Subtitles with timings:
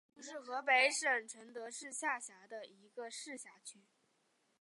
[0.19, 3.85] 双滦区是河北省承德市下辖的一个市辖区。